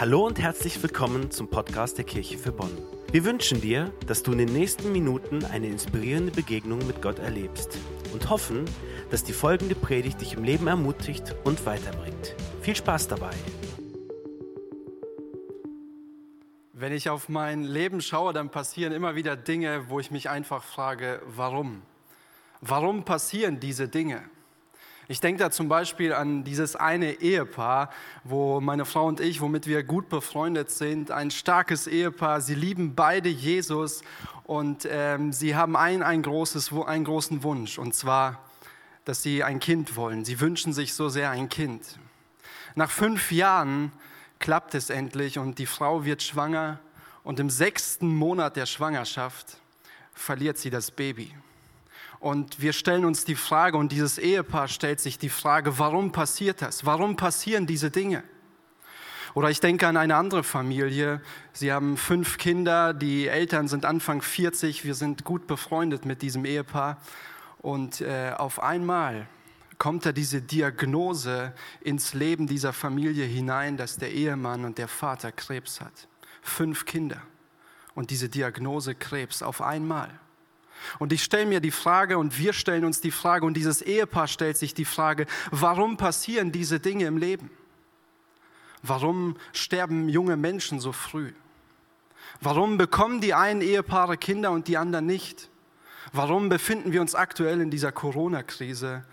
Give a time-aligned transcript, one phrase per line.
[0.00, 2.70] Hallo und herzlich willkommen zum Podcast der Kirche für Bonn.
[3.12, 7.78] Wir wünschen dir, dass du in den nächsten Minuten eine inspirierende Begegnung mit Gott erlebst
[8.10, 8.64] und hoffen,
[9.10, 12.34] dass die folgende Predigt dich im Leben ermutigt und weiterbringt.
[12.62, 13.34] Viel Spaß dabei!
[16.72, 20.64] Wenn ich auf mein Leben schaue, dann passieren immer wieder Dinge, wo ich mich einfach
[20.64, 21.82] frage, warum?
[22.62, 24.22] Warum passieren diese Dinge?
[25.10, 27.90] Ich denke da zum Beispiel an dieses eine Ehepaar,
[28.22, 32.40] wo meine Frau und ich, womit wir gut befreundet sind, ein starkes Ehepaar.
[32.40, 34.02] Sie lieben beide Jesus
[34.44, 38.38] und ähm, sie haben ein, ein großes, einen großen Wunsch und zwar,
[39.04, 40.24] dass sie ein Kind wollen.
[40.24, 41.98] Sie wünschen sich so sehr ein Kind.
[42.76, 43.90] Nach fünf Jahren
[44.38, 46.78] klappt es endlich und die Frau wird schwanger
[47.24, 49.56] und im sechsten Monat der Schwangerschaft
[50.14, 51.34] verliert sie das Baby.
[52.20, 56.60] Und wir stellen uns die Frage, und dieses Ehepaar stellt sich die Frage, warum passiert
[56.60, 56.84] das?
[56.84, 58.22] Warum passieren diese Dinge?
[59.32, 61.22] Oder ich denke an eine andere Familie.
[61.52, 66.44] Sie haben fünf Kinder, die Eltern sind Anfang 40, wir sind gut befreundet mit diesem
[66.44, 66.98] Ehepaar.
[67.58, 69.26] Und äh, auf einmal
[69.78, 75.32] kommt da diese Diagnose ins Leben dieser Familie hinein, dass der Ehemann und der Vater
[75.32, 76.08] Krebs hat.
[76.42, 77.22] Fünf Kinder.
[77.94, 80.10] Und diese Diagnose Krebs auf einmal.
[80.98, 84.28] Und ich stelle mir die Frage und wir stellen uns die Frage und dieses Ehepaar
[84.28, 87.50] stellt sich die Frage, warum passieren diese Dinge im Leben?
[88.82, 91.32] Warum sterben junge Menschen so früh?
[92.40, 95.50] Warum bekommen die einen Ehepaare Kinder und die anderen nicht?
[96.12, 99.04] Warum befinden wir uns aktuell in dieser Corona-Krise?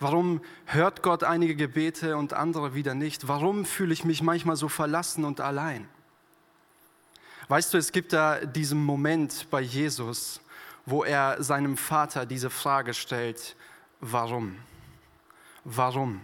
[0.00, 3.26] Warum hört Gott einige Gebete und andere wieder nicht?
[3.26, 5.88] Warum fühle ich mich manchmal so verlassen und allein?
[7.48, 10.40] Weißt du, es gibt da diesen Moment bei Jesus,
[10.90, 13.56] wo er seinem Vater diese Frage stellt,
[14.00, 14.56] warum?
[15.64, 16.20] Warum?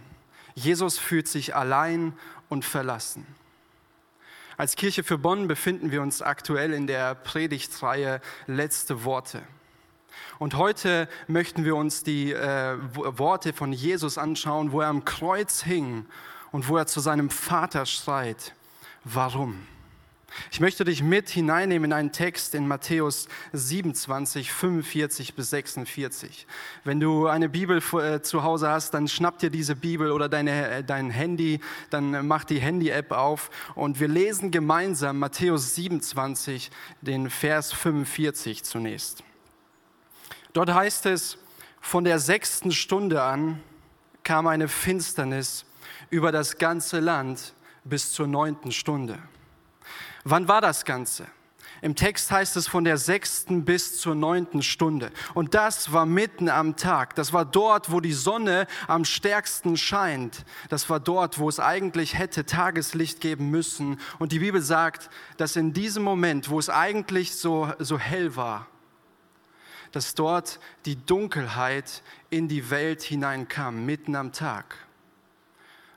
[0.55, 2.13] Jesus fühlt sich allein
[2.49, 3.27] und verlassen.
[4.57, 9.43] Als Kirche für Bonn befinden wir uns aktuell in der Predigtreihe Letzte Worte.
[10.39, 15.61] Und heute möchten wir uns die äh, Worte von Jesus anschauen, wo er am Kreuz
[15.61, 16.05] hing
[16.51, 18.55] und wo er zu seinem Vater schreit,
[19.03, 19.67] warum?
[20.51, 26.47] Ich möchte dich mit hineinnehmen in einen Text in Matthäus 27, 45 bis 46.
[26.83, 30.69] Wenn du eine Bibel äh, zu Hause hast, dann schnapp dir diese Bibel oder deine,
[30.69, 31.59] äh, dein Handy,
[31.89, 39.23] dann mach die Handy-App auf und wir lesen gemeinsam Matthäus 27, den Vers 45 zunächst.
[40.53, 41.37] Dort heißt es,
[41.81, 43.61] von der sechsten Stunde an
[44.23, 45.65] kam eine Finsternis
[46.09, 47.53] über das ganze Land
[47.83, 49.19] bis zur neunten Stunde.
[50.27, 51.27] Wann war das Ganze?
[51.83, 55.11] Im Text heißt es von der sechsten bis zur neunten Stunde.
[55.35, 57.13] Und das war mitten am Tag.
[57.13, 60.45] Das war dort, wo die Sonne am stärksten scheint.
[60.69, 63.99] Das war dort, wo es eigentlich hätte Tageslicht geben müssen.
[64.17, 68.65] Und die Bibel sagt, dass in diesem Moment, wo es eigentlich so, so hell war,
[69.91, 74.75] dass dort die Dunkelheit in die Welt hineinkam, mitten am Tag.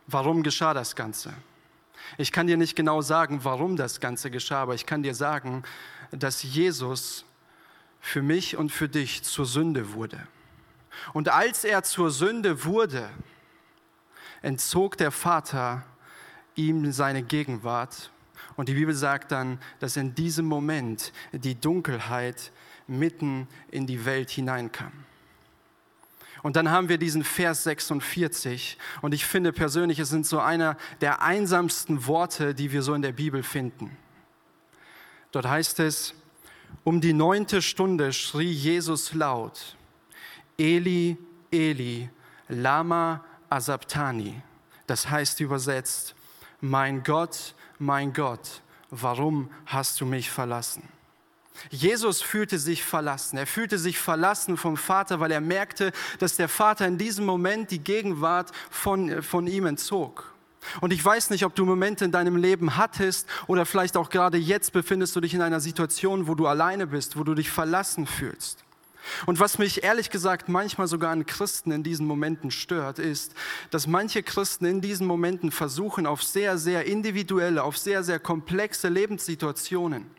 [0.06, 1.33] Warum geschah das Ganze?
[2.17, 5.63] Ich kann dir nicht genau sagen, warum das Ganze geschah, aber ich kann dir sagen,
[6.11, 7.25] dass Jesus
[8.01, 10.27] für mich und für dich zur Sünde wurde.
[11.13, 13.09] Und als er zur Sünde wurde,
[14.43, 15.85] entzog der Vater
[16.55, 18.11] ihm seine Gegenwart.
[18.57, 22.53] Und die Bibel sagt dann, dass in diesem Moment die Dunkelheit
[22.87, 24.93] mitten in die Welt hineinkam.
[26.43, 30.76] Und dann haben wir diesen Vers 46 und ich finde persönlich, es sind so einer
[31.00, 33.97] der einsamsten Worte, die wir so in der Bibel finden.
[35.32, 36.15] Dort heißt es,
[36.84, 39.77] um die neunte Stunde schrie Jesus laut,
[40.56, 41.16] Eli,
[41.50, 42.09] Eli,
[42.48, 44.43] Lama Asabtani.
[44.87, 46.15] Das heißt übersetzt,
[46.60, 50.82] mein Gott, mein Gott, warum hast du mich verlassen?
[51.71, 53.37] Jesus fühlte sich verlassen.
[53.37, 57.71] Er fühlte sich verlassen vom Vater, weil er merkte, dass der Vater in diesem Moment
[57.71, 60.33] die Gegenwart von, von ihm entzog.
[60.81, 64.39] Und ich weiß nicht, ob du Momente in deinem Leben hattest oder vielleicht auch gerade
[64.39, 68.07] jetzt befindest du dich in einer Situation, wo du alleine bist, wo du dich verlassen
[68.07, 68.65] fühlst.
[69.25, 73.34] Und was mich ehrlich gesagt manchmal sogar an Christen in diesen Momenten stört, ist,
[73.71, 78.89] dass manche Christen in diesen Momenten versuchen, auf sehr, sehr individuelle, auf sehr, sehr komplexe
[78.89, 80.17] Lebenssituationen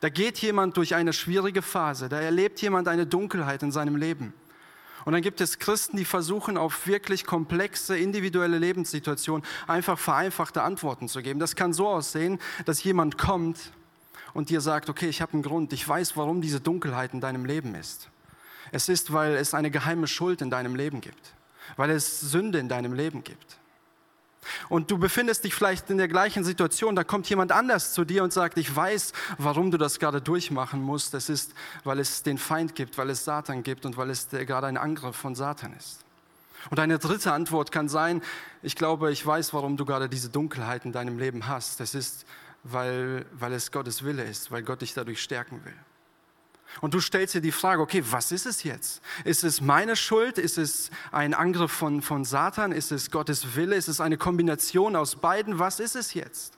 [0.00, 4.32] da geht jemand durch eine schwierige Phase, da erlebt jemand eine Dunkelheit in seinem Leben.
[5.04, 11.08] Und dann gibt es Christen, die versuchen, auf wirklich komplexe, individuelle Lebenssituationen einfach vereinfachte Antworten
[11.08, 11.40] zu geben.
[11.40, 13.72] Das kann so aussehen, dass jemand kommt
[14.34, 17.44] und dir sagt, okay, ich habe einen Grund, ich weiß, warum diese Dunkelheit in deinem
[17.44, 18.10] Leben ist.
[18.72, 21.34] Es ist, weil es eine geheime Schuld in deinem Leben gibt,
[21.76, 23.59] weil es Sünde in deinem Leben gibt.
[24.68, 28.22] Und du befindest dich vielleicht in der gleichen Situation, da kommt jemand anders zu dir
[28.24, 31.14] und sagt, ich weiß, warum du das gerade durchmachen musst.
[31.14, 31.54] Das ist,
[31.84, 35.16] weil es den Feind gibt, weil es Satan gibt und weil es gerade ein Angriff
[35.16, 36.04] von Satan ist.
[36.68, 38.22] Und eine dritte Antwort kann sein,
[38.62, 41.80] ich glaube, ich weiß, warum du gerade diese Dunkelheit in deinem Leben hast.
[41.80, 42.26] Das ist,
[42.64, 45.76] weil, weil es Gottes Wille ist, weil Gott dich dadurch stärken will.
[46.80, 49.02] Und du stellst dir die Frage, okay, was ist es jetzt?
[49.24, 50.38] Ist es meine Schuld?
[50.38, 52.72] Ist es ein Angriff von, von Satan?
[52.72, 53.76] Ist es Gottes Wille?
[53.76, 55.58] Ist es eine Kombination aus beiden?
[55.58, 56.56] Was ist es jetzt?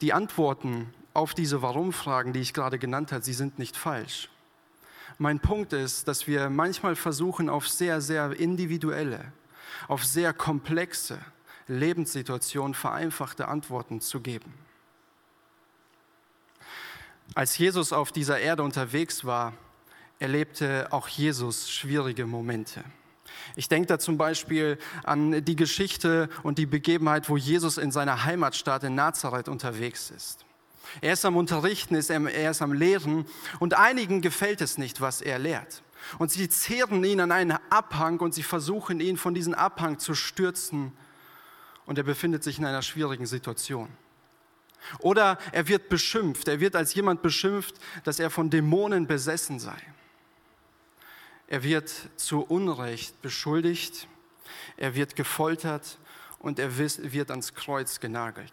[0.00, 4.28] Die Antworten auf diese Warum-Fragen, die ich gerade genannt habe, sie sind nicht falsch.
[5.18, 9.32] Mein Punkt ist, dass wir manchmal versuchen, auf sehr, sehr individuelle,
[9.86, 11.20] auf sehr komplexe
[11.68, 14.52] Lebenssituationen vereinfachte Antworten zu geben.
[17.34, 19.54] Als Jesus auf dieser Erde unterwegs war,
[20.18, 22.84] erlebte auch Jesus schwierige Momente.
[23.56, 28.24] Ich denke da zum Beispiel an die Geschichte und die Begebenheit, wo Jesus in seiner
[28.24, 30.44] Heimatstadt in Nazareth unterwegs ist.
[31.00, 33.26] Er ist am Unterrichten, er ist am Lehren
[33.58, 35.82] und einigen gefällt es nicht, was er lehrt.
[36.18, 40.14] Und sie zehren ihn an einen Abhang und sie versuchen ihn von diesem Abhang zu
[40.14, 40.92] stürzen
[41.86, 43.88] und er befindet sich in einer schwierigen Situation.
[44.98, 46.48] Oder er wird beschimpft.
[46.48, 49.78] Er wird als jemand beschimpft, dass er von Dämonen besessen sei.
[51.46, 54.08] Er wird zu Unrecht beschuldigt.
[54.76, 55.98] Er wird gefoltert
[56.38, 58.52] und er wird ans Kreuz genagelt.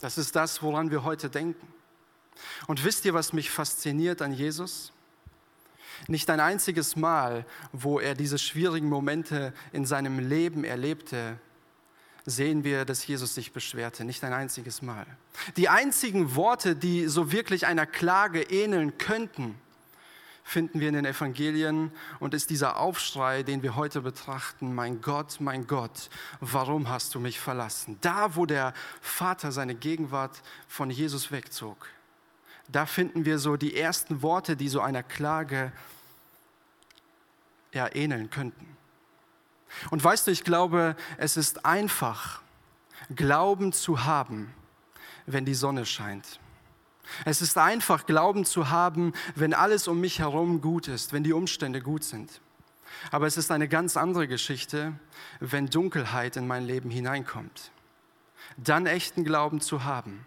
[0.00, 1.72] Das ist das, woran wir heute denken.
[2.66, 4.92] Und wisst ihr, was mich fasziniert an Jesus?
[6.08, 11.38] Nicht ein einziges Mal, wo er diese schwierigen Momente in seinem Leben erlebte,
[12.24, 15.06] sehen wir, dass Jesus sich beschwerte, nicht ein einziges Mal.
[15.56, 19.56] Die einzigen Worte, die so wirklich einer Klage ähneln könnten,
[20.44, 25.40] finden wir in den Evangelien und ist dieser Aufschrei, den wir heute betrachten, mein Gott,
[25.40, 26.10] mein Gott,
[26.40, 27.98] warum hast du mich verlassen?
[28.00, 31.88] Da, wo der Vater seine Gegenwart von Jesus wegzog,
[32.68, 35.72] da finden wir so die ersten Worte, die so einer Klage
[37.72, 38.76] ja, ähneln könnten.
[39.90, 42.40] Und weißt du, ich glaube, es ist einfach,
[43.14, 44.52] Glauben zu haben,
[45.26, 46.40] wenn die Sonne scheint.
[47.24, 51.32] Es ist einfach, Glauben zu haben, wenn alles um mich herum gut ist, wenn die
[51.32, 52.40] Umstände gut sind.
[53.10, 54.92] Aber es ist eine ganz andere Geschichte,
[55.40, 57.72] wenn Dunkelheit in mein Leben hineinkommt.
[58.56, 60.26] Dann echten Glauben zu haben.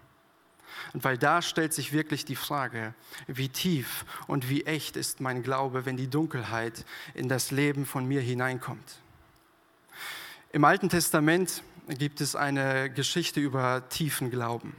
[0.94, 2.94] Und weil da stellt sich wirklich die Frage,
[3.27, 8.06] wie tief und wie echt ist mein Glaube, wenn die Dunkelheit in das Leben von
[8.06, 9.01] mir hineinkommt.
[10.55, 14.73] Im Alten Testament gibt es eine Geschichte über tiefen Glauben.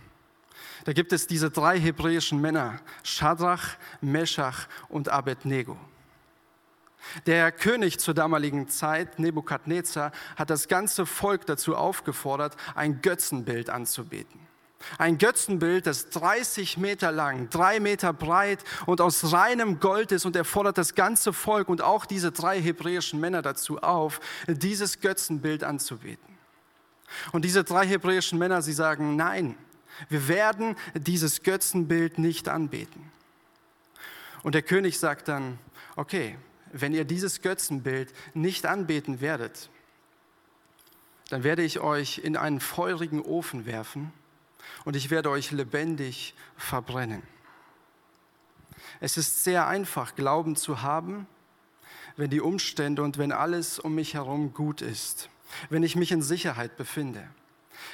[0.87, 5.77] Da gibt es diese drei hebräischen Männer, Shadrach, Meshach und Abednego.
[7.27, 14.41] Der König zur damaligen Zeit, Nebukadnezar, hat das ganze Volk dazu aufgefordert, ein Götzenbild anzubeten.
[14.99, 20.37] Ein Götzenbild, das 30 Meter lang, drei Meter breit und aus reinem Gold ist und
[20.37, 25.65] er fordert das ganze Volk und auch diese drei hebräischen Männer dazu auf, dieses Götzenbild
[25.65, 26.37] anzubeten.
[27.33, 29.57] Und diese drei hebräischen Männer, sie sagen, nein,
[30.09, 33.11] wir werden dieses Götzenbild nicht anbeten.
[34.43, 35.59] Und der König sagt dann,
[35.97, 36.37] okay,
[36.73, 39.71] wenn ihr dieses Götzenbild nicht anbeten werdet,
[41.31, 44.13] dann werde ich euch in einen feurigen Ofen werfen
[44.85, 47.23] und ich werde euch lebendig verbrennen.
[49.01, 51.27] Es ist sehr einfach, Glauben zu haben,
[52.17, 55.29] wenn die Umstände und wenn alles um mich herum gut ist,
[55.69, 57.29] wenn ich mich in Sicherheit befinde.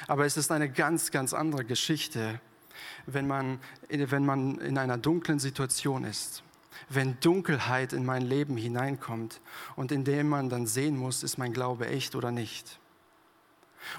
[0.07, 2.39] Aber es ist eine ganz, ganz andere Geschichte,
[3.05, 6.43] wenn man, wenn man in einer dunklen Situation ist,
[6.89, 9.41] wenn Dunkelheit in mein Leben hineinkommt
[9.75, 12.79] und in dem man dann sehen muss, ist mein Glaube echt oder nicht.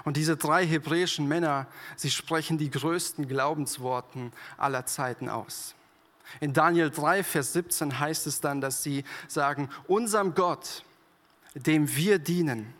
[0.03, 5.75] Und diese drei hebräischen Männer, sie sprechen die größten Glaubensworten aller Zeiten aus.
[6.39, 10.83] In Daniel 3, Vers 17 heißt es dann, dass sie sagen, unserem Gott,
[11.53, 12.73] dem wir dienen,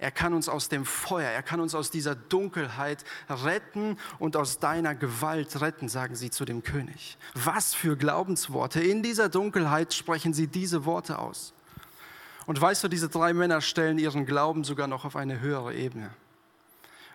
[0.00, 4.60] er kann uns aus dem Feuer, er kann uns aus dieser Dunkelheit retten und aus
[4.60, 7.18] deiner Gewalt retten, sagen sie zu dem König.
[7.34, 8.80] Was für Glaubensworte.
[8.80, 11.52] In dieser Dunkelheit sprechen sie diese Worte aus.
[12.46, 16.10] Und weißt du, diese drei Männer stellen ihren Glauben sogar noch auf eine höhere Ebene.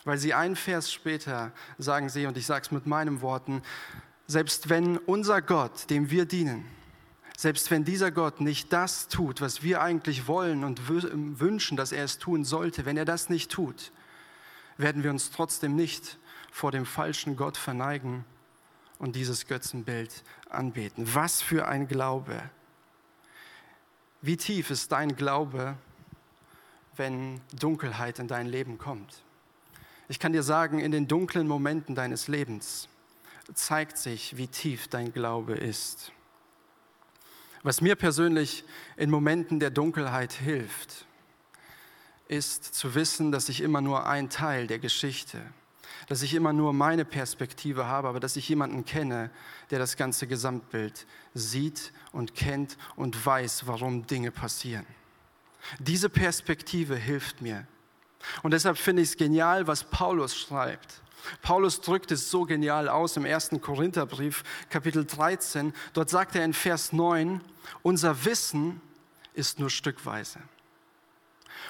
[0.06, 3.62] Weil sie einen Vers später sagen sie, und ich sage es mit meinen Worten,
[4.28, 6.66] selbst wenn unser Gott, dem wir dienen,
[7.38, 12.04] selbst wenn dieser Gott nicht das tut, was wir eigentlich wollen und wünschen, dass er
[12.04, 13.92] es tun sollte, wenn er das nicht tut,
[14.78, 16.20] werden wir uns trotzdem nicht
[16.52, 18.26] vor dem falschen Gott verneigen
[19.00, 21.14] und dieses Götzenbild anbeten.
[21.14, 22.42] Was für ein Glaube.
[24.22, 25.76] Wie tief ist dein Glaube,
[26.96, 29.24] wenn Dunkelheit in dein Leben kommt.
[30.08, 32.90] Ich kann dir sagen, in den dunklen Momenten deines Lebens
[33.54, 36.12] zeigt sich, wie tief dein Glaube ist.
[37.62, 38.66] Was mir persönlich
[38.98, 41.06] in Momenten der Dunkelheit hilft,
[42.28, 45.42] ist zu wissen, dass ich immer nur ein Teil der Geschichte,
[46.08, 49.30] dass ich immer nur meine Perspektive habe, aber dass ich jemanden kenne,
[49.72, 54.86] der das ganze Gesamtbild sieht und kennt und weiß, warum Dinge passieren.
[55.80, 57.66] Diese Perspektive hilft mir.
[58.42, 61.02] Und deshalb finde ich es genial, was Paulus schreibt.
[61.42, 65.74] Paulus drückt es so genial aus im ersten Korintherbrief, Kapitel 13.
[65.94, 67.42] Dort sagt er in Vers 9,
[67.82, 68.82] unser Wissen
[69.34, 70.40] ist nur stückweise.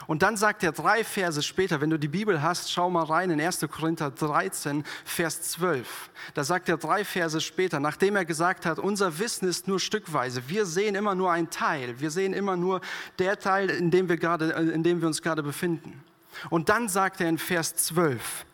[0.08, 3.30] Und dann sagt er drei Verse später, wenn du die Bibel hast, schau mal rein
[3.30, 3.66] in 1.
[3.70, 6.10] Korinther 13, Vers 12.
[6.34, 10.50] Da sagt er drei Verse später, nachdem er gesagt hat, unser Wissen ist nur stückweise.
[10.50, 12.00] Wir sehen immer nur einen Teil.
[12.00, 12.82] Wir sehen immer nur
[13.20, 16.04] der Teil, in dem wir, gerade, in dem wir uns gerade befinden.
[16.50, 18.46] Und dann sagt er in Vers 12,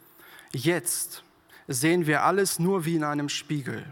[0.51, 1.23] jetzt
[1.67, 3.85] sehen wir alles nur wie in einem Spiegel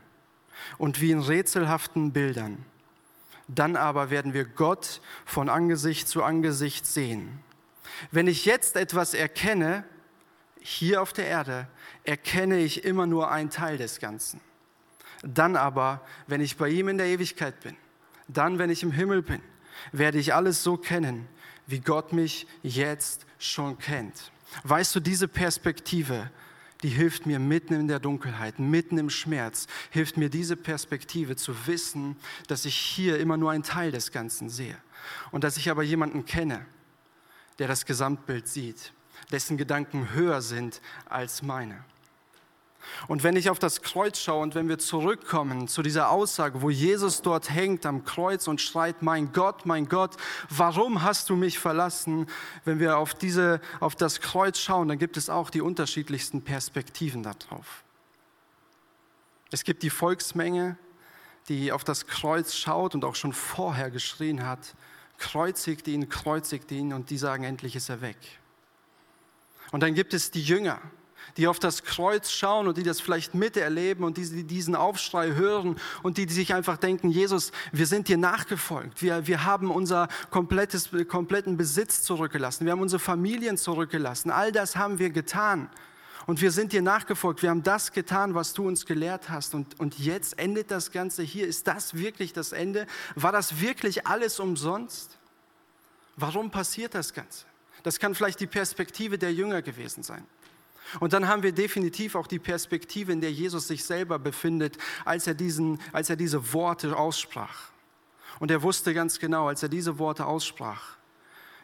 [0.78, 2.66] und wie in rätselhaften Bildern.
[3.48, 7.40] Dann aber werden wir Gott von Angesicht zu Angesicht sehen.
[8.12, 9.84] Wenn ich jetzt etwas erkenne,
[10.60, 11.68] hier auf der Erde,
[12.04, 14.42] erkenne ich immer nur einen Teil des Ganzen.
[15.24, 17.76] Dann aber, wenn ich bei ihm in der Ewigkeit bin,
[18.28, 19.42] dann, wenn ich im Himmel bin,
[19.92, 21.28] werde ich alles so kennen,
[21.68, 24.32] wie Gott mich jetzt schon kennt.
[24.64, 26.32] Weißt du, diese Perspektive,
[26.84, 31.68] die hilft mir mitten in der Dunkelheit, mitten im Schmerz, hilft mir diese Perspektive zu
[31.68, 32.16] wissen,
[32.48, 34.78] dass ich hier immer nur einen Teil des Ganzen sehe
[35.32, 36.66] und dass ich aber jemanden kenne,
[37.60, 38.94] der das Gesamtbild sieht,
[39.32, 41.84] dessen Gedanken höher sind als meine.
[43.08, 46.70] Und wenn ich auf das Kreuz schaue und wenn wir zurückkommen zu dieser Aussage, wo
[46.70, 50.16] Jesus dort hängt am Kreuz und schreit, mein Gott, mein Gott,
[50.50, 52.28] warum hast du mich verlassen?
[52.66, 57.24] Wenn wir auf, diese, auf das Kreuz schauen, dann gibt es auch die unterschiedlichsten Perspektiven
[57.24, 57.84] darauf.
[59.52, 60.78] Es gibt die Volksmenge,
[61.48, 64.76] die auf das Kreuz schaut und auch schon vorher geschrien hat,
[65.18, 68.18] kreuzigt ihn, kreuzigt ihn und die sagen, endlich ist er weg.
[69.72, 70.80] Und dann gibt es die Jünger,
[71.36, 75.76] die auf das Kreuz schauen und die das vielleicht miterleben und die diesen Aufschrei hören
[76.04, 79.02] und die, die sich einfach denken, Jesus, wir sind dir nachgefolgt.
[79.02, 82.66] Wir, wir haben unser komplettes, kompletten Besitz zurückgelassen.
[82.66, 84.32] Wir haben unsere Familien zurückgelassen.
[84.32, 85.70] All das haben wir getan.
[86.28, 87.42] Und wir sind dir nachgefolgt.
[87.42, 89.56] Wir haben das getan, was du uns gelehrt hast.
[89.56, 91.48] Und, und jetzt endet das Ganze hier.
[91.48, 92.86] Ist das wirklich das Ende?
[93.16, 95.18] War das wirklich alles umsonst?
[96.18, 97.46] Warum passiert das Ganze?
[97.84, 100.26] Das kann vielleicht die Perspektive der Jünger gewesen sein.
[101.00, 105.28] Und dann haben wir definitiv auch die Perspektive, in der Jesus sich selber befindet, als
[105.28, 107.72] er, diesen, als er diese Worte aussprach.
[108.40, 110.98] Und er wusste ganz genau, als er diese Worte aussprach,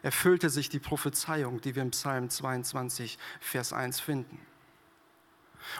[0.01, 4.39] erfüllte sich die Prophezeiung, die wir im Psalm 22, Vers 1 finden.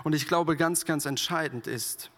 [0.04, 2.10] Und ich glaube, ganz, ganz entscheidend ist,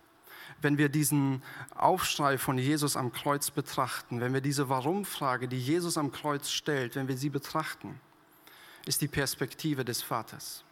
[0.62, 1.42] wenn wir diesen
[1.76, 6.96] Aufschrei von Jesus am Kreuz betrachten, wenn wir diese Warum-Frage, die Jesus am Kreuz stellt,
[6.96, 8.00] wenn wir sie betrachten,
[8.86, 10.64] ist die Perspektive des Vaters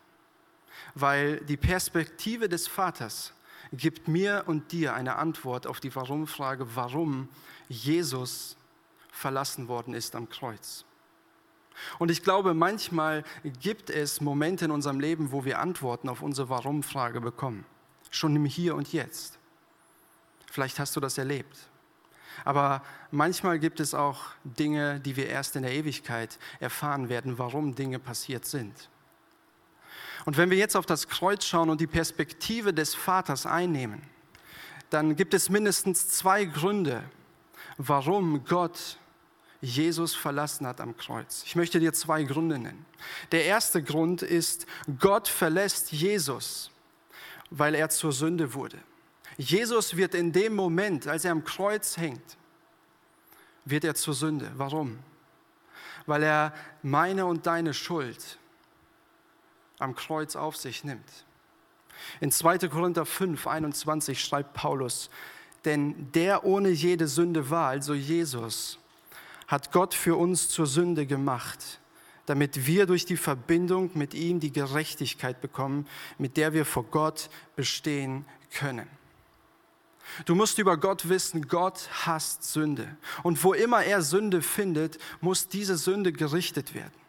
[0.96, 3.34] weil die Perspektive des Vaters
[3.72, 7.30] gibt mir und dir eine Antwort auf die Warum-Frage, warum
[7.70, 8.56] Jesus
[9.12, 10.86] verlassen worden ist am Kreuz.
[11.98, 13.24] Und ich glaube, manchmal
[13.62, 17.65] gibt es Momente in unserem Leben, wo wir Antworten auf unsere Warum-Frage bekommen.
[18.12, 19.39] Schon im Hier und Jetzt.
[20.51, 21.58] Vielleicht hast du das erlebt.
[22.46, 27.75] Aber manchmal gibt es auch Dinge, die wir erst in der Ewigkeit erfahren werden, warum
[27.75, 28.89] Dinge passiert sind.
[30.25, 34.01] Und wenn wir jetzt auf das Kreuz schauen und die Perspektive des Vaters einnehmen,
[34.89, 37.03] dann gibt es mindestens zwei Gründe,
[37.77, 38.98] warum Gott
[39.60, 41.44] Jesus verlassen hat am Kreuz.
[41.46, 42.86] Ich möchte dir zwei Gründe nennen.
[43.32, 44.65] Der erste Grund ist,
[45.00, 46.70] Gott verlässt Jesus,
[47.50, 48.77] weil er zur Sünde wurde.
[49.38, 52.38] Jesus wird in dem Moment, als er am Kreuz hängt,
[53.65, 54.51] wird er zur Sünde.
[54.56, 55.00] Warum?
[56.06, 58.38] Weil er meine und deine Schuld
[59.80, 61.25] am Kreuz auf sich nimmt.
[62.20, 62.70] In 2.
[62.70, 65.10] Korinther 5, 21 schreibt Paulus,
[65.65, 68.80] denn der ohne jede Sünde war, also Jesus,
[69.48, 71.80] hat Gott für uns zur Sünde gemacht,
[72.25, 75.88] damit wir durch die Verbindung mit ihm die Gerechtigkeit bekommen,
[76.18, 78.88] mit der wir vor Gott bestehen können.
[80.25, 82.98] Du musst über Gott wissen, Gott hasst Sünde.
[83.24, 87.02] Und wo immer er Sünde findet, muss diese Sünde gerichtet werden.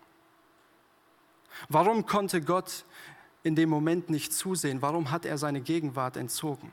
[1.69, 2.85] Warum konnte Gott
[3.43, 4.83] in dem Moment nicht zusehen?
[4.83, 6.73] Warum hat er seine Gegenwart entzogen?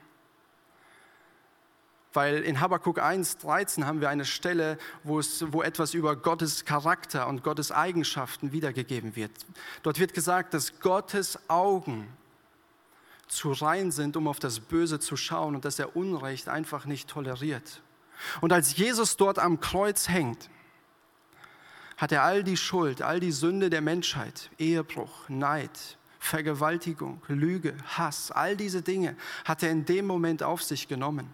[2.13, 6.65] Weil in Habakkuk 1, 13 haben wir eine Stelle, wo, es, wo etwas über Gottes
[6.65, 9.31] Charakter und Gottes Eigenschaften wiedergegeben wird.
[9.83, 12.07] Dort wird gesagt, dass Gottes Augen
[13.27, 17.09] zu rein sind, um auf das Böse zu schauen und dass er Unrecht einfach nicht
[17.09, 17.81] toleriert.
[18.41, 20.49] Und als Jesus dort am Kreuz hängt,
[22.01, 28.31] hat er all die Schuld, all die Sünde der Menschheit, Ehebruch, Neid, Vergewaltigung, Lüge, Hass,
[28.31, 29.15] all diese Dinge
[29.45, 31.29] hat er in dem Moment auf sich genommen.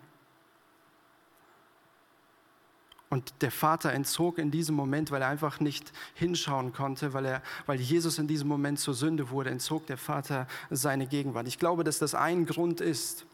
[3.10, 7.44] Und der Vater entzog in diesem Moment, weil er einfach nicht hinschauen konnte, weil, er,
[7.66, 11.48] weil Jesus in diesem Moment zur Sünde wurde, entzog der Vater seine Gegenwart.
[11.48, 13.26] Ich glaube, dass das ein Grund ist,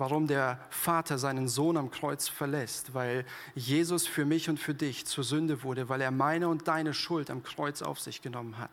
[0.00, 5.04] warum der Vater seinen Sohn am Kreuz verlässt, weil Jesus für mich und für dich
[5.04, 8.70] zur Sünde wurde, weil er meine und deine Schuld am Kreuz auf sich genommen hat.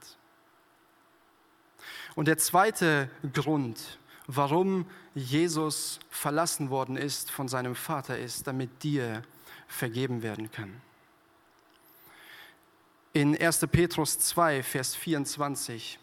[2.15, 9.21] Und der zweite Grund, warum Jesus verlassen worden ist von seinem Vater, ist, damit dir
[9.67, 10.81] vergeben werden kann.
[13.11, 13.67] In 1.
[13.69, 15.99] Petrus 2, Vers 24,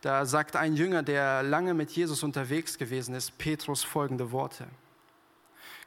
[0.00, 4.66] da sagt ein Jünger, der lange mit Jesus unterwegs gewesen ist, Petrus folgende Worte.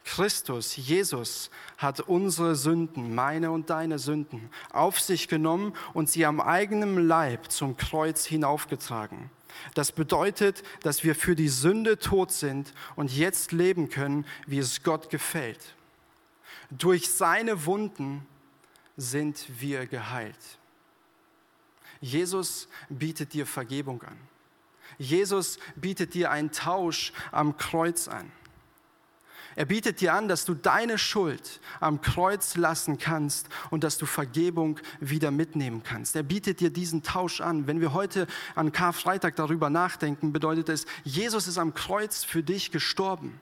[0.03, 6.41] Christus, Jesus, hat unsere Sünden, meine und deine Sünden, auf sich genommen und sie am
[6.41, 9.29] eigenen Leib zum Kreuz hinaufgetragen.
[9.75, 14.83] Das bedeutet, dass wir für die Sünde tot sind und jetzt leben können, wie es
[14.83, 15.75] Gott gefällt.
[16.69, 18.25] Durch seine Wunden
[18.97, 20.59] sind wir geheilt.
[22.03, 24.17] Jesus bietet dir Vergebung an.
[24.97, 28.29] Jesus bietet dir einen Tausch am Kreuz an.
[29.55, 34.05] Er bietet dir an, dass du deine Schuld am Kreuz lassen kannst und dass du
[34.05, 36.17] Vergebung wieder mitnehmen kannst.
[36.17, 37.67] Er bietet dir diesen Tausch an.
[37.67, 42.71] Wenn wir heute an Karfreitag darüber nachdenken, bedeutet es, Jesus ist am Kreuz für dich
[42.71, 43.39] gestorben,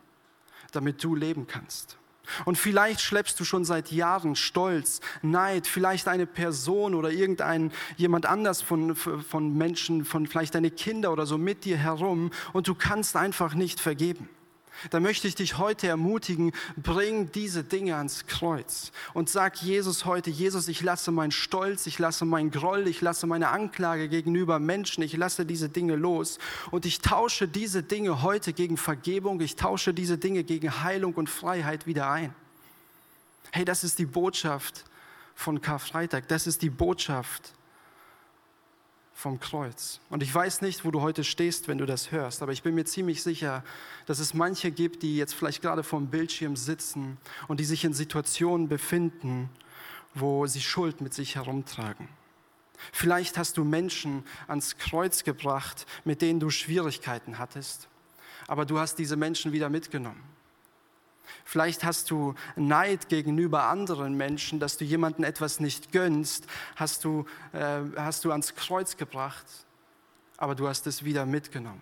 [0.72, 1.98] damit du leben kannst.
[2.45, 8.25] Und vielleicht schleppst du schon seit Jahren Stolz, Neid, vielleicht eine Person oder irgendein jemand
[8.25, 12.75] anders von, von Menschen, von vielleicht deine Kinder oder so mit dir herum und du
[12.75, 14.29] kannst einfach nicht vergeben.
[14.90, 20.29] Da möchte ich dich heute ermutigen, bring diese Dinge ans Kreuz und sag Jesus heute,
[20.29, 25.03] Jesus, ich lasse meinen Stolz, ich lasse meinen Groll, ich lasse meine Anklage gegenüber Menschen,
[25.03, 26.40] ich lasse diese Dinge los
[26.72, 31.29] und ich tausche diese Dinge heute gegen Vergebung, ich tausche diese Dinge gegen Heilung und
[31.29, 32.34] Freiheit wieder ein.
[33.51, 34.86] Hey, das ist die Botschaft
[35.36, 37.53] von Karfreitag, das ist die Botschaft
[39.22, 40.00] vom Kreuz.
[40.10, 42.74] Und ich weiß nicht, wo du heute stehst, wenn du das hörst, aber ich bin
[42.74, 43.64] mir ziemlich sicher,
[44.07, 47.84] dass es manche gibt, die jetzt vielleicht gerade vor dem Bildschirm sitzen und die sich
[47.84, 49.50] in Situationen befinden,
[50.16, 52.10] wo sie Schuld mit sich herumtragen.
[52.92, 57.90] Vielleicht hast du Menschen ans Kreuz gebracht, mit denen du Schwierigkeiten hattest,
[58.48, 60.30] aber du hast diese Menschen wieder mitgenommen.
[61.46, 67.25] Vielleicht hast du Neid gegenüber anderen Menschen, dass du jemandem etwas nicht gönnst, hast du,
[67.53, 69.46] äh, hast du ans Kreuz gebracht,
[70.38, 71.81] aber du hast es wieder mitgenommen.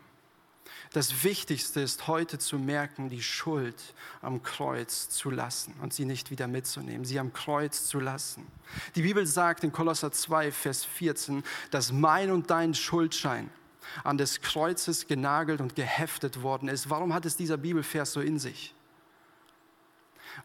[0.92, 3.76] Das Wichtigste ist heute zu merken, die Schuld
[4.24, 8.48] am Kreuz zu lassen und sie nicht wieder mitzunehmen, sie am Kreuz zu lassen.
[8.96, 13.52] Die Bibel sagt in Kolosser 2, Vers 14, dass mein und dein Schuldschein
[14.04, 16.90] an des Kreuzes genagelt und geheftet worden ist.
[16.90, 18.74] Warum hat es dieser Bibelvers so in sich?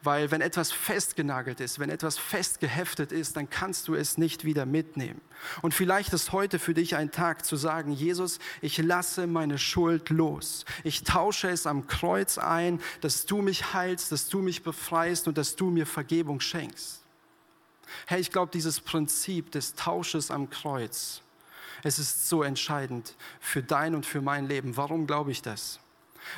[0.02, 4.66] Weil wenn etwas festgenagelt ist, wenn etwas festgeheftet ist, dann kannst du es nicht wieder
[4.66, 5.20] mitnehmen.
[5.62, 10.10] Und vielleicht ist heute für dich ein Tag zu sagen, Jesus, ich lasse meine Schuld
[10.10, 10.64] los.
[10.82, 15.38] Ich tausche es am Kreuz ein, dass du mich heilst, dass du mich befreist und
[15.38, 17.02] dass du mir Vergebung schenkst.
[18.06, 21.22] Hey, ich glaube, dieses Prinzip des Tausches am Kreuz,
[21.82, 24.76] es ist so entscheidend für dein und für mein Leben.
[24.76, 25.80] Warum glaube ich das?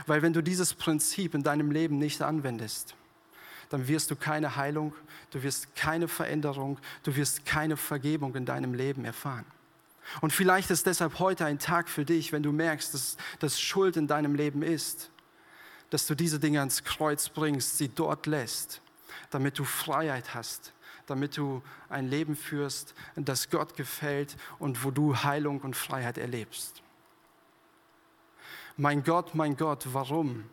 [0.07, 2.95] Weil wenn du dieses Prinzip in deinem Leben nicht anwendest,
[3.69, 4.95] dann wirst du keine Heilung,
[5.31, 9.45] du wirst keine Veränderung, du wirst keine Vergebung in deinem Leben erfahren.
[10.21, 13.97] Und vielleicht ist deshalb heute ein Tag für dich, wenn du merkst, dass, dass Schuld
[13.97, 15.11] in deinem Leben ist,
[15.91, 18.81] dass du diese Dinge ans Kreuz bringst, sie dort lässt,
[19.31, 20.73] damit du Freiheit hast,
[21.07, 26.83] damit du ein Leben führst, das Gott gefällt und wo du Heilung und Freiheit erlebst.
[28.77, 30.45] Mein Gott, mein Gott, warum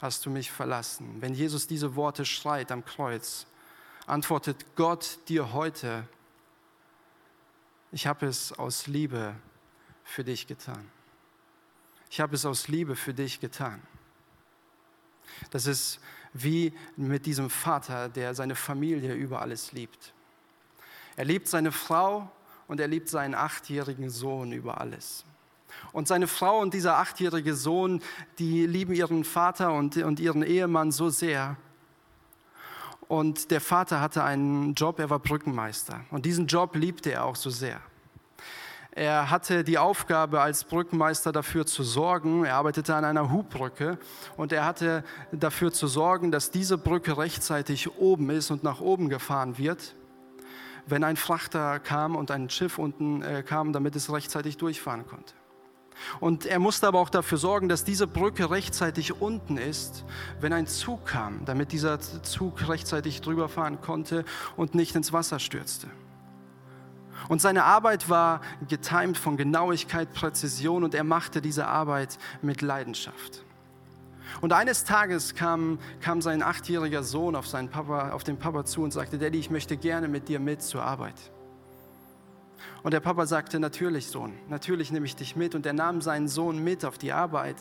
[0.00, 1.20] hast du mich verlassen?
[1.20, 3.46] Wenn Jesus diese Worte schreit am Kreuz,
[4.06, 6.06] antwortet Gott dir heute,
[7.92, 9.34] ich habe es aus Liebe
[10.02, 10.90] für dich getan.
[12.10, 13.82] Ich habe es aus Liebe für dich getan.
[15.50, 16.00] Das ist
[16.32, 20.12] wie mit diesem Vater, der seine Familie über alles liebt.
[21.16, 22.30] Er liebt seine Frau
[22.66, 25.24] und er liebt seinen achtjährigen Sohn über alles.
[25.92, 28.02] Und seine Frau und dieser achtjährige Sohn,
[28.38, 31.56] die lieben ihren Vater und, und ihren Ehemann so sehr,
[33.08, 36.00] Und der Vater hatte einen Job, er war Brückenmeister.
[36.10, 37.80] Und diesen Job liebte er auch so sehr.
[38.92, 43.98] Er hatte die Aufgabe, als Brückenmeister dafür zu sorgen, er arbeitete an einer Hubbrücke
[44.36, 49.08] und er hatte dafür zu sorgen, dass diese Brücke rechtzeitig oben ist und nach oben
[49.08, 49.96] gefahren wird,
[50.86, 55.34] wenn ein Frachter kam und ein Schiff unten äh, kam, damit es rechtzeitig durchfahren konnte.
[56.20, 60.04] Und er musste aber auch dafür sorgen, dass diese Brücke rechtzeitig unten ist,
[60.40, 64.24] wenn ein Zug kam, damit dieser Zug rechtzeitig drüber fahren konnte
[64.56, 65.88] und nicht ins Wasser stürzte.
[67.28, 73.44] Und seine Arbeit war getimt von Genauigkeit, Präzision und er machte diese Arbeit mit Leidenschaft.
[74.40, 78.82] Und eines Tages kam, kam sein achtjähriger Sohn auf, seinen Papa, auf den Papa zu
[78.82, 81.14] und sagte, Daddy, ich möchte gerne mit dir mit zur Arbeit.
[82.84, 85.54] Und der Papa sagte, natürlich Sohn, natürlich nehme ich dich mit.
[85.54, 87.56] Und er nahm seinen Sohn mit auf die Arbeit.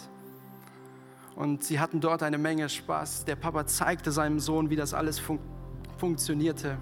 [1.37, 3.23] Und sie hatten dort eine Menge Spaß.
[3.23, 5.39] Der Papa zeigte seinem Sohn, wie das alles fun
[5.97, 6.77] funktionierte.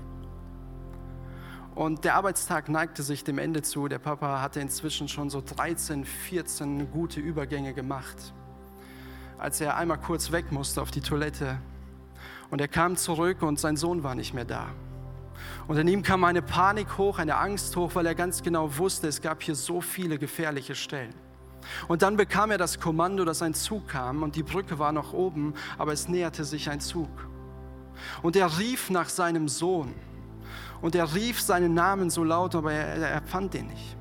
[1.76, 3.88] Und der Arbeitstag neigte sich dem Ende zu.
[3.88, 8.34] Der Papa hatte inzwischen schon so 13, 14 gute Übergänge gemacht.
[9.38, 11.60] Als er einmal kurz weg musste auf die Toilette.
[12.50, 14.70] Und er kam zurück und sein Sohn war nicht mehr da.
[15.68, 19.08] Und in ihm kam eine Panik hoch, eine Angst hoch, weil er ganz genau wusste,
[19.08, 21.14] es gab hier so viele gefährliche Stellen.
[21.88, 25.14] Und dann bekam er das Kommando, dass ein Zug kam und die Brücke war noch
[25.14, 27.10] oben, aber es näherte sich ein Zug.
[28.22, 29.94] Und er rief nach seinem Sohn.
[30.82, 33.96] Und er rief seinen Namen so laut, aber er, er fand ihn nicht.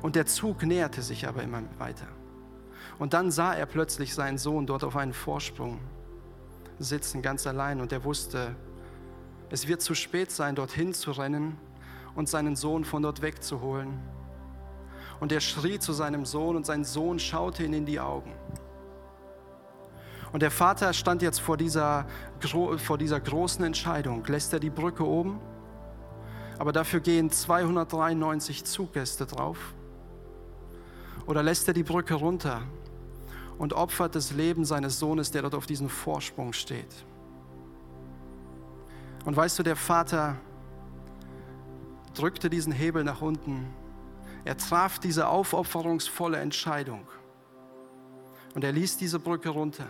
[0.00, 2.06] Und der Zug näherte sich aber immer weiter.
[2.98, 5.80] Und dann sah er plötzlich seinen Sohn dort auf einem Vorsprung
[6.78, 7.80] sitzen, ganz allein.
[7.80, 8.56] Und er wusste,
[9.52, 11.58] es wird zu spät sein, dorthin zu rennen
[12.14, 14.00] und seinen Sohn von dort wegzuholen.
[15.20, 18.32] Und er schrie zu seinem Sohn und sein Sohn schaute ihn in die Augen.
[20.32, 22.06] Und der Vater stand jetzt vor dieser,
[22.78, 24.24] vor dieser großen Entscheidung.
[24.24, 25.38] Lässt er die Brücke oben?
[26.58, 29.74] Aber dafür gehen 293 Zuggäste drauf.
[31.26, 32.62] Oder lässt er die Brücke runter
[33.58, 37.04] und opfert das Leben seines Sohnes, der dort auf diesem Vorsprung steht?
[39.24, 40.36] Und weißt du, der Vater
[42.14, 43.66] drückte diesen Hebel nach unten.
[44.44, 47.06] Er traf diese aufopferungsvolle Entscheidung.
[48.54, 49.86] Und er ließ diese Brücke runter.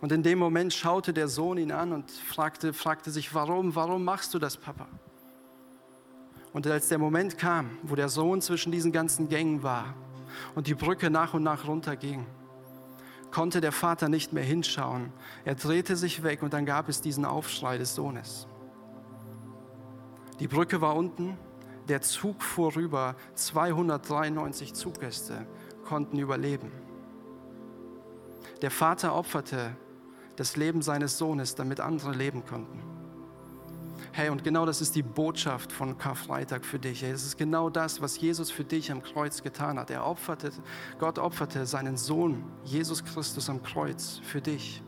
[0.00, 4.04] Und in dem Moment schaute der Sohn ihn an und fragte, fragte sich, warum, warum
[4.04, 4.86] machst du das, Papa?
[6.52, 9.94] Und als der Moment kam, wo der Sohn zwischen diesen ganzen Gängen war
[10.54, 12.26] und die Brücke nach und nach runterging,
[13.30, 15.12] konnte der Vater nicht mehr hinschauen.
[15.44, 18.46] Er drehte sich weg und dann gab es diesen Aufschrei des Sohnes.
[20.40, 21.36] Die Brücke war unten,
[21.88, 25.46] der Zug fuhr rüber, 293 Zuggäste
[25.84, 26.70] konnten überleben.
[28.62, 29.76] Der Vater opferte
[30.36, 32.89] das Leben seines Sohnes, damit andere leben konnten.
[34.12, 37.02] Hey, und genau das ist die Botschaft von Karfreitag für dich.
[37.02, 39.90] Es ist genau das, was Jesus für dich am Kreuz getan hat.
[39.90, 40.50] Er opferte,
[40.98, 44.82] Gott opferte seinen Sohn, Jesus Christus, am Kreuz für dich.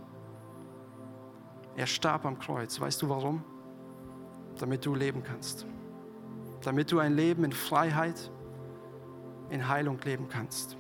[1.77, 2.81] Er starb am Kreuz.
[2.81, 3.45] Weißt du warum?
[4.59, 5.67] Damit du leben kannst.
[6.63, 8.31] Damit du ein Leben in Freiheit,
[9.51, 10.77] in Heilung leben kannst.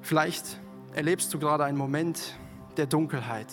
[0.00, 0.60] Vielleicht
[0.94, 2.38] erlebst du gerade einen Moment
[2.76, 3.48] der Dunkelheit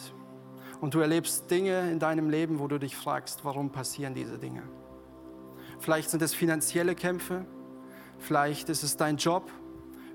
[0.81, 4.63] und du erlebst Dinge in deinem Leben, wo du dich fragst, warum passieren diese Dinge.
[5.79, 7.45] Vielleicht sind es finanzielle Kämpfe,
[8.19, 9.49] vielleicht ist es dein Job,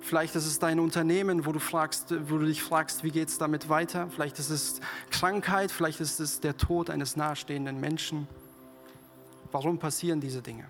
[0.00, 3.38] vielleicht ist es dein Unternehmen, wo du, fragst, wo du dich fragst, wie geht es
[3.38, 4.08] damit weiter.
[4.10, 8.28] Vielleicht ist es Krankheit, vielleicht ist es der Tod eines nahestehenden Menschen.
[9.52, 10.66] Warum passieren diese Dinge?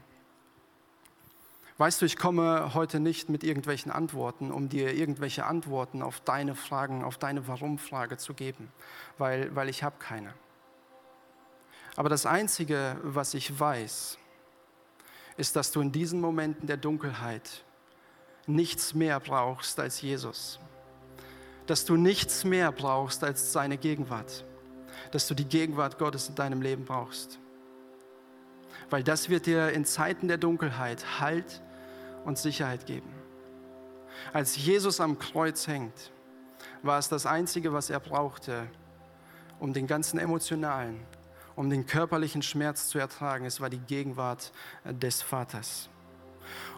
[1.76, 6.54] Weißt du, ich komme heute nicht mit irgendwelchen Antworten, um dir irgendwelche Antworten auf deine
[6.54, 8.70] Fragen, auf deine Warum-Frage zu geben,
[9.18, 10.34] weil, weil ich habe keine.
[11.96, 14.18] Aber das Einzige, was ich weiß,
[15.36, 17.64] ist, dass du in diesen Momenten der Dunkelheit
[18.46, 20.60] nichts mehr brauchst als Jesus.
[21.66, 24.44] Dass du nichts mehr brauchst als seine Gegenwart.
[25.10, 27.40] Dass du die Gegenwart Gottes in deinem Leben brauchst
[28.90, 31.62] weil das wird dir in Zeiten der Dunkelheit Halt
[32.24, 33.08] und Sicherheit geben.
[34.32, 36.12] Als Jesus am Kreuz hängt,
[36.82, 38.66] war es das Einzige, was er brauchte,
[39.58, 41.00] um den ganzen emotionalen,
[41.56, 43.44] um den körperlichen Schmerz zu ertragen.
[43.44, 44.52] Es war die Gegenwart
[44.84, 45.88] des Vaters.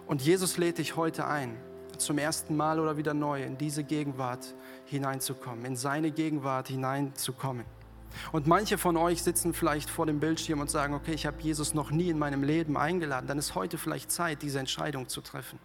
[0.06, 1.56] Und Jesus lädt dich heute ein,
[1.98, 4.54] zum ersten Mal oder wieder neu in diese Gegenwart
[4.84, 7.64] hineinzukommen, in seine Gegenwart hineinzukommen.
[8.32, 11.74] Und manche von euch sitzen vielleicht vor dem Bildschirm und sagen, okay, ich habe Jesus
[11.74, 13.26] noch nie in meinem Leben eingeladen.
[13.26, 15.58] Dann ist heute vielleicht Zeit, diese Entscheidung zu treffen.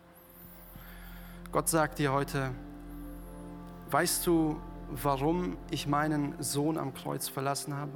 [1.52, 2.52] Gott sagt dir heute,
[3.90, 7.92] weißt du, warum ich meinen Sohn am Kreuz verlassen habe?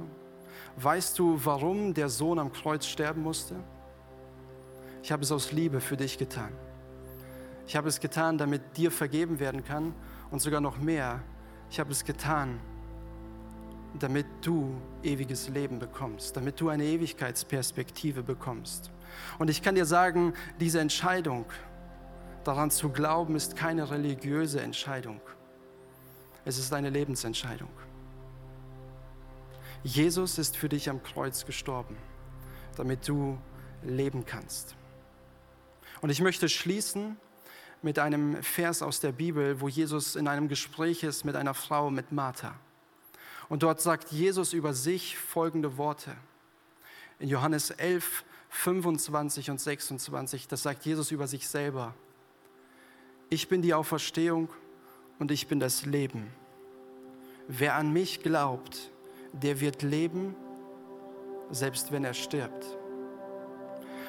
[0.76, 3.54] Weißt du, warum der Sohn am Kreuz sterben musste?
[5.02, 6.50] Ich habe es aus Liebe für dich getan.
[7.66, 9.94] Ich habe es getan, damit dir vergeben werden kann
[10.30, 11.22] und sogar noch mehr.
[11.70, 12.60] Ich habe es getan,
[13.98, 18.90] damit du ewiges Leben bekommst, damit du eine Ewigkeitsperspektive bekommst.
[19.38, 21.46] Und ich kann dir sagen, diese Entscheidung,
[22.44, 25.20] daran zu glauben, ist keine religiöse Entscheidung.
[26.44, 27.70] Es ist eine Lebensentscheidung.
[29.82, 31.96] Jesus ist für dich am Kreuz gestorben,
[32.76, 33.38] damit du
[33.82, 34.74] leben kannst.
[36.00, 37.16] Und ich möchte schließen
[37.82, 41.90] mit einem Vers aus der Bibel, wo Jesus in einem Gespräch ist mit einer Frau,
[41.90, 42.54] mit Martha.
[43.48, 46.16] Und dort sagt Jesus über sich folgende Worte.
[47.18, 51.94] In Johannes 11, 25 und 26, das sagt Jesus über sich selber.
[53.28, 54.48] Ich bin die Auferstehung
[55.18, 56.32] und ich bin das Leben.
[57.48, 58.90] Wer an mich glaubt,
[59.32, 60.34] der wird leben,
[61.50, 62.64] selbst wenn er stirbt.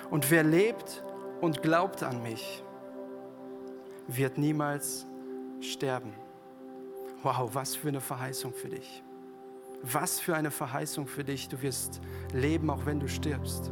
[0.09, 1.03] Und wer lebt
[1.41, 2.63] und glaubt an mich,
[4.07, 5.05] wird niemals
[5.61, 6.13] sterben.
[7.23, 9.03] Wow, was für eine Verheißung für dich.
[9.83, 11.49] Was für eine Verheißung für dich.
[11.49, 12.01] Du wirst
[12.33, 13.71] leben, auch wenn du stirbst.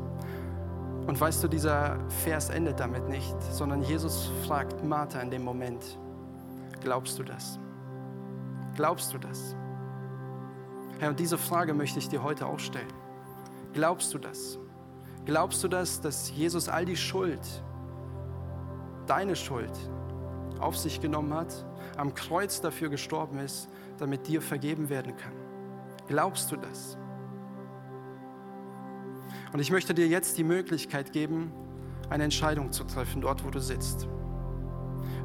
[1.08, 6.00] Und weißt du, dieser Vers endet damit nicht, sondern Jesus fragt Martha in dem Moment,
[6.82, 7.60] glaubst du das?
[8.76, 9.56] Glaubst du das?
[11.00, 12.92] Herr, und diese Frage möchte ich dir heute auch stellen.
[13.74, 14.58] Glaubst du das?
[15.26, 17.42] Glaubst du das, dass Jesus all die Schuld,
[19.06, 19.72] deine Schuld,
[20.60, 21.66] auf sich genommen hat,
[21.98, 25.45] am Kreuz dafür gestorben ist, damit dir vergeben werden kann?
[26.08, 26.98] Glaubst du das?
[29.54, 31.52] Und ich möchte dir jetzt die Möglichkeit geben,
[32.10, 34.08] eine Entscheidung zu treffen, dort wo du sitzt.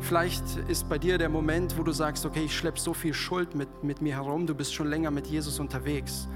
[0.00, 3.54] Vielleicht ist bei dir der Moment, wo du sagst, okay, ich schleppe so viel Schuld
[3.54, 6.28] mit, mit mir herum, du bist schon länger mit Jesus unterwegs.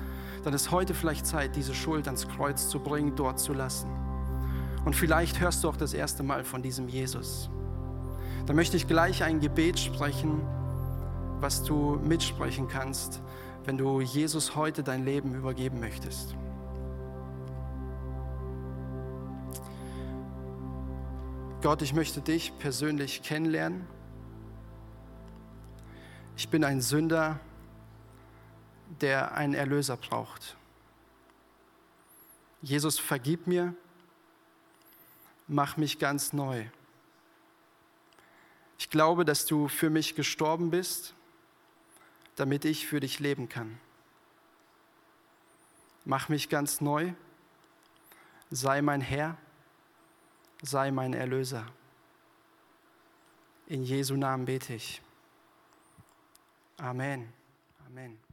[0.43, 3.89] Dann ist heute vielleicht Zeit, diese Schuld ans Kreuz zu bringen, dort zu lassen.
[4.85, 7.49] Und vielleicht hörst du auch das erste Mal von diesem Jesus.
[8.45, 10.43] Da möchte ich gleich ein Gebet sprechen,
[11.41, 13.23] was du mitsprechen kannst,
[13.65, 16.35] wenn du Jesus heute dein Leben übergeben möchtest.
[21.63, 23.87] Gott, ich möchte dich persönlich kennenlernen.
[26.37, 27.41] Ich bin ein Sünder,
[29.01, 30.57] der einen Erlöser braucht.
[32.61, 33.75] Jesus, vergib mir,
[35.49, 36.67] mach mich ganz neu.
[38.79, 41.15] Ich glaube, dass du für mich gestorben bist,
[42.37, 43.79] damit ich für dich leben kann.
[46.05, 47.13] Mach mich ganz neu,
[48.51, 49.39] sei mein Herr
[50.65, 51.67] sei mein Erlöser.
[53.67, 55.01] In Jesu Namen bete ich.
[56.79, 57.33] Amen.
[57.87, 58.24] Amen.